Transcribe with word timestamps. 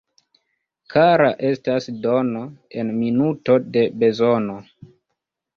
Kara 0.93 1.27
estas 1.49 1.89
dono 2.07 2.41
en 2.85 2.91
minuto 3.03 3.59
de 3.77 3.85
bezono. 4.01 4.57